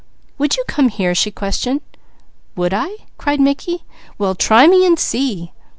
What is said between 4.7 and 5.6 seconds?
and see!"